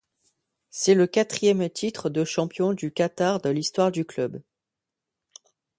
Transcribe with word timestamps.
C'est 0.71 0.95
le 0.95 1.05
quatrième 1.05 1.69
titre 1.69 2.09
de 2.09 2.25
champion 2.25 2.73
du 2.73 2.91
Qatar 2.91 3.39
de 3.39 3.51
l'histoire 3.51 3.91
du 3.91 4.03
club. 4.03 4.41